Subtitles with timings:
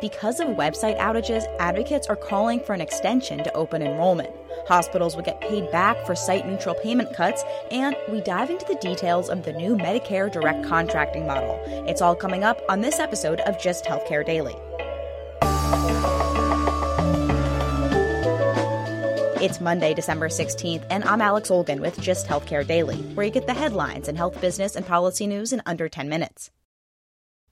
[0.00, 4.28] Because of website outages, advocates are calling for an extension to open enrollment.
[4.68, 8.74] Hospitals will get paid back for site neutral payment cuts, and we dive into the
[8.74, 11.58] details of the new Medicare direct contracting model.
[11.88, 14.54] It's all coming up on this episode of Just Healthcare Daily.
[19.42, 23.46] It's Monday, December 16th, and I'm Alex Olgin with Just Healthcare Daily, where you get
[23.46, 26.50] the headlines and health business and policy news in under 10 minutes.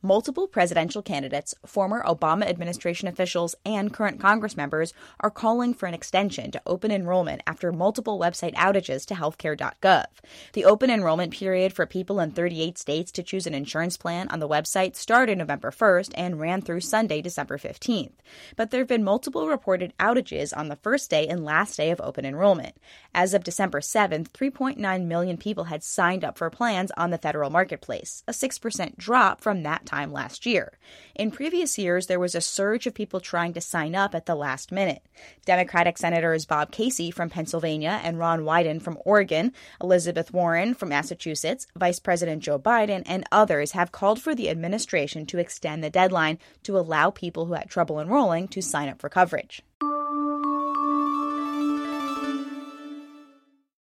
[0.05, 5.95] Multiple presidential candidates, former Obama administration officials, and current Congress members are calling for an
[5.95, 10.05] extension to open enrollment after multiple website outages to healthcare.gov.
[10.53, 14.41] The open enrollment period for people in 38 states to choose an insurance plan on
[14.41, 18.13] the website started November 1st and ran through Sunday, December 15th.
[18.57, 22.03] But there have been multiple reported outages on the first day and last day of
[22.03, 22.77] open enrollment.
[23.15, 27.49] As of December 7th, 3.9 million people had signed up for plans on the federal
[27.49, 30.73] marketplace, a 6% drop from that time time last year.
[31.15, 34.35] In previous years, there was a surge of people trying to sign up at the
[34.35, 35.03] last minute.
[35.47, 41.67] Democratic Senators Bob Casey from Pennsylvania and Ron Wyden from Oregon, Elizabeth Warren from Massachusetts,
[41.77, 46.39] Vice President Joe Biden, and others have called for the administration to extend the deadline
[46.65, 49.63] to allow people who had trouble enrolling to sign up for coverage.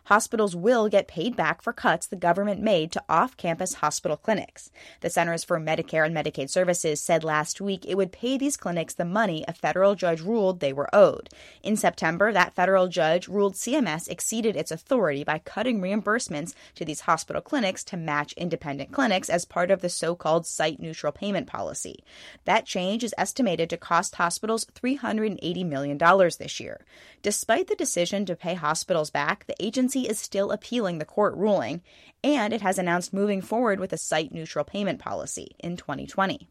[0.06, 4.72] Hospitals will get paid back for cuts the government made to off campus hospital clinics.
[5.02, 8.94] The Centers for Medicare and Medicaid Services said last week it would pay these clinics
[8.94, 11.30] the money a federal judge ruled they were owed.
[11.62, 17.02] In September, that federal judge ruled CMS exceeded its authority by cutting reimbursements to these
[17.02, 21.48] hospital clinics to match independent clinics as part of the so called site neutral payment
[21.48, 22.04] policy.
[22.46, 26.86] That change is estimated to cost hospitals $380 million this year.
[27.22, 31.82] Despite the decision to pay hospitals back, the agency is still appealing the court ruling,
[32.24, 36.50] and it has announced moving forward with a site neutral payment policy in 2020.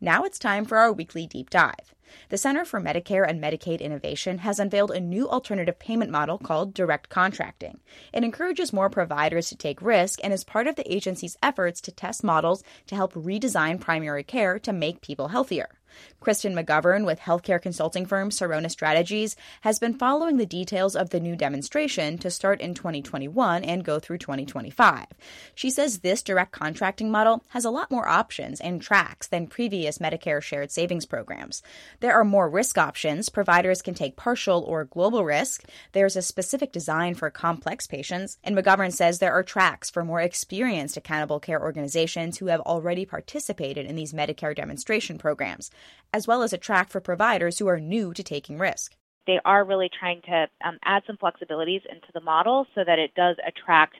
[0.00, 1.94] Now it's time for our weekly deep dive.
[2.28, 6.72] The Center for Medicare and Medicaid Innovation has unveiled a new alternative payment model called
[6.72, 7.80] direct contracting.
[8.12, 11.92] It encourages more providers to take risk and is part of the agency's efforts to
[11.92, 15.77] test models to help redesign primary care to make people healthier.
[16.20, 21.20] Kristen McGovern with healthcare consulting firm Sirona Strategies has been following the details of the
[21.20, 25.06] new demonstration to start in 2021 and go through 2025.
[25.54, 29.98] She says this direct contracting model has a lot more options and tracks than previous
[29.98, 31.62] Medicare shared savings programs.
[32.00, 33.28] There are more risk options.
[33.28, 35.64] Providers can take partial or global risk.
[35.92, 38.38] There's a specific design for complex patients.
[38.42, 43.04] And McGovern says there are tracks for more experienced accountable care organizations who have already
[43.04, 45.70] participated in these Medicare demonstration programs
[46.12, 48.96] as well as a track for providers who are new to taking risk.
[49.26, 53.14] They are really trying to um, add some flexibilities into the model so that it
[53.14, 53.96] does attract,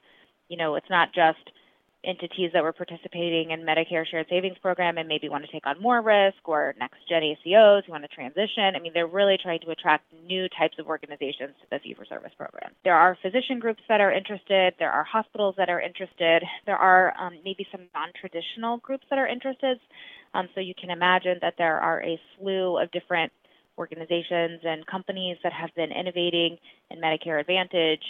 [0.49, 1.51] you know, it's not just
[2.09, 5.81] entities that were participating in Medicare Shared Savings Program and maybe want to take on
[5.81, 8.75] more risk or next gen ACOs who want to transition.
[8.75, 12.07] I mean, they're really trying to attract new types of organizations to the fee for
[12.07, 12.73] service program.
[12.83, 17.15] There are physician groups that are interested, there are hospitals that are interested, there are
[17.21, 19.79] um, maybe some non traditional groups that are interested.
[20.35, 23.33] Um, so you can imagine that there are a slew of different
[23.77, 26.59] organizations and companies that have been innovating
[26.91, 28.03] in Medicare Advantage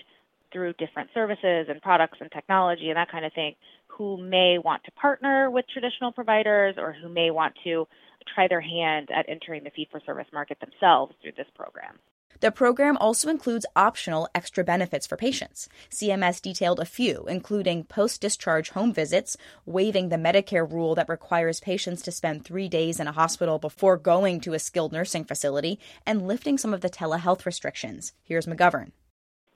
[0.53, 3.55] through different services and products and technology and that kind of thing
[3.87, 7.87] who may want to partner with traditional providers or who may want to
[8.35, 11.99] try their hand at entering the fee for service market themselves through this program.
[12.41, 15.69] The program also includes optional extra benefits for patients.
[15.91, 19.37] CMS detailed a few, including post discharge home visits,
[19.67, 23.97] waiving the Medicare rule that requires patients to spend three days in a hospital before
[23.97, 28.13] going to a skilled nursing facility, and lifting some of the telehealth restrictions.
[28.23, 28.93] Here's McGovern.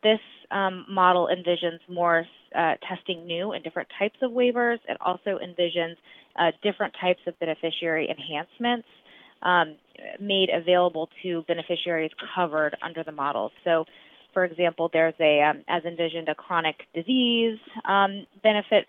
[0.03, 0.21] This
[0.53, 4.79] um, model envisions more uh, testing new and different types of waivers.
[4.89, 5.97] It also envisions
[6.39, 8.87] uh, different types of beneficiary enhancements
[9.43, 9.77] um,
[10.21, 13.51] made available to beneficiaries covered under the model.
[13.65, 13.85] So,
[14.33, 18.87] for example, there's a, um, as envisioned, a chronic disease um, benefit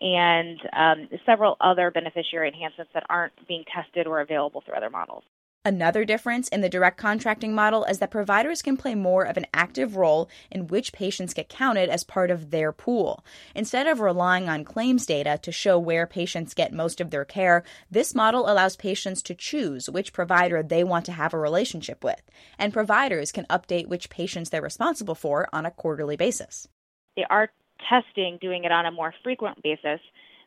[0.00, 5.22] and um, several other beneficiary enhancements that aren't being tested or available through other models.
[5.66, 9.46] Another difference in the direct contracting model is that providers can play more of an
[9.54, 13.24] active role in which patients get counted as part of their pool.
[13.54, 17.64] Instead of relying on claims data to show where patients get most of their care,
[17.90, 22.20] this model allows patients to choose which provider they want to have a relationship with,
[22.58, 26.68] and providers can update which patients they're responsible for on a quarterly basis.
[27.16, 27.50] They are
[27.88, 30.00] testing doing it on a more frequent basis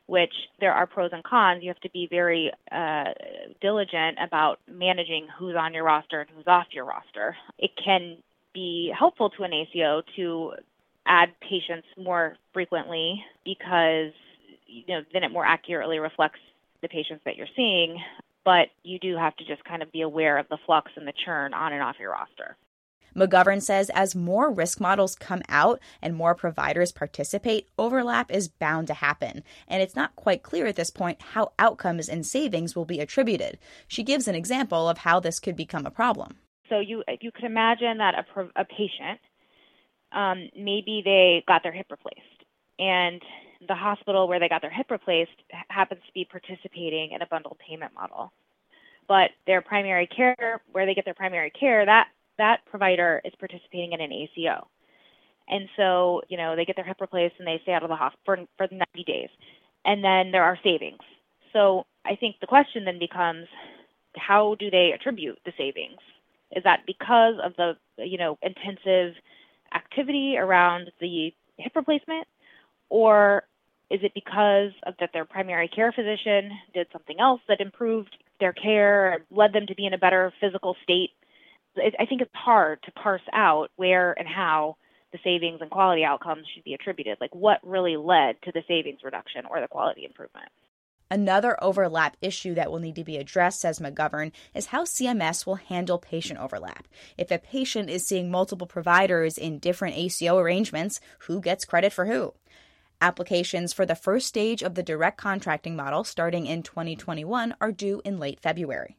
[0.08, 1.62] which there are pros and cons.
[1.62, 3.14] You have to be very uh,
[3.62, 7.36] diligent about managing who's on your roster and who's off your roster.
[7.60, 8.18] It can
[8.54, 10.54] be helpful to an ACO to
[11.06, 14.12] add patients more frequently because
[14.66, 16.40] you know then it more accurately reflects
[16.82, 17.98] the patients that you're seeing
[18.48, 21.12] but you do have to just kind of be aware of the flux and the
[21.26, 22.56] churn on and off your roster.
[23.18, 28.88] McGovern says as more risk models come out and more providers participate, overlap is bound
[28.88, 29.44] to happen.
[29.68, 33.58] And it's not quite clear at this point how outcomes and savings will be attributed.
[33.88, 36.38] She gives an example of how this could become a problem.
[36.70, 39.20] So you you could imagine that a, a patient,
[40.12, 42.44] um, maybe they got their hip replaced,
[42.78, 43.22] and
[43.68, 45.32] the hospital where they got their hip replaced
[45.70, 48.32] happens to be participating in a bundled payment model.
[49.08, 53.94] But their primary care, where they get their primary care, that that provider is participating
[53.94, 54.68] in an ACO.
[55.50, 57.96] And so, you know, they get their hip replaced and they stay out of the
[57.96, 59.30] hospital for, for 90 days.
[59.86, 61.00] And then there are savings.
[61.54, 63.48] So I think the question then becomes
[64.16, 66.00] how do they attribute the savings?
[66.56, 69.14] Is that because of the, you know, intensive
[69.74, 72.28] activity around the hip replacement?
[72.90, 73.44] Or
[73.90, 78.54] is it because of that their primary care physician did something else that improved their
[78.54, 81.12] care, led them to be in a better physical state
[81.78, 84.78] I think it's hard to parse out where and how
[85.12, 87.18] the savings and quality outcomes should be attributed.
[87.22, 90.50] Like what really led to the savings reduction or the quality improvement.
[91.10, 95.56] Another overlap issue that will need to be addressed, says McGovern, is how CMS will
[95.56, 96.86] handle patient overlap.
[97.18, 102.08] If a patient is seeing multiple providers in different ACO arrangements, who gets credit for
[102.08, 102.34] who?
[103.00, 108.02] Applications for the first stage of the direct contracting model starting in 2021 are due
[108.04, 108.98] in late February.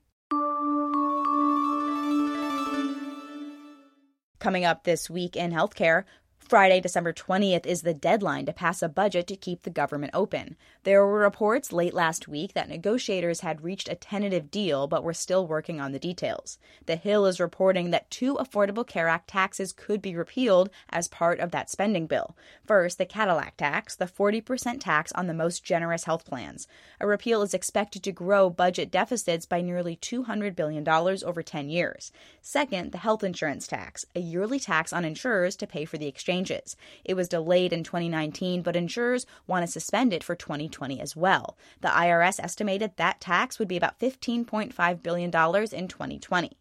[4.39, 6.05] Coming up this week in healthcare,
[6.49, 10.57] Friday, December 20th, is the deadline to pass a budget to keep the government open.
[10.85, 15.13] There were reports late last week that negotiators had reached a tentative deal but were
[15.13, 16.57] still working on the details.
[16.87, 21.39] The Hill is reporting that two Affordable Care Act taxes could be repealed as part
[21.39, 22.35] of that spending bill.
[22.67, 26.67] First, the Cadillac tax, the 40% tax on the most generous health plans.
[26.99, 32.11] A repeal is expected to grow budget deficits by nearly $200 billion over 10 years.
[32.41, 36.38] Second, the health insurance tax, a yearly tax on insurers to pay for the exchange
[36.39, 36.77] changes.
[37.05, 41.57] It was delayed in 2019, but insurers want to suspend it for 2020 as well.
[41.81, 46.57] The IRS estimated that tax would be about $15.5 billion in 2020.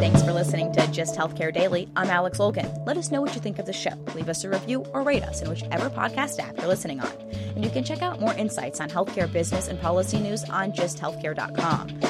[0.00, 1.86] Thanks for listening to Just Healthcare Daily.
[1.94, 2.86] I'm Alex Olgin.
[2.86, 3.92] Let us know what you think of the show.
[4.14, 7.12] Leave us a review or rate us in whichever podcast app you're listening on.
[7.54, 12.09] And you can check out more insights on healthcare business and policy news on justhealthcare.com.